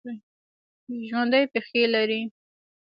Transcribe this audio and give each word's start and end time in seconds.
ژوندي 1.07 1.43
پښې 1.53 1.83
لري 1.93 2.21